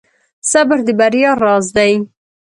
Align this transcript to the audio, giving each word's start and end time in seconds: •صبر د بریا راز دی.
•صبر 0.51 0.77
د 0.87 0.89
بریا 0.99 1.31
راز 1.43 1.65
دی. 1.77 1.93